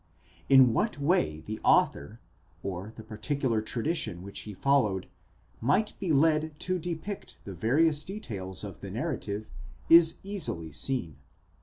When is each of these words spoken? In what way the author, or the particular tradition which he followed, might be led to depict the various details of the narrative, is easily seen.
In 0.49 0.73
what 0.73 0.97
way 0.97 1.41
the 1.41 1.59
author, 1.63 2.19
or 2.63 2.91
the 2.95 3.03
particular 3.03 3.61
tradition 3.61 4.23
which 4.23 4.39
he 4.39 4.53
followed, 4.55 5.05
might 5.59 5.93
be 5.99 6.11
led 6.11 6.59
to 6.61 6.79
depict 6.79 7.37
the 7.43 7.53
various 7.53 8.03
details 8.03 8.63
of 8.63 8.81
the 8.81 8.89
narrative, 8.89 9.51
is 9.91 10.17
easily 10.23 10.71
seen. 10.71 11.17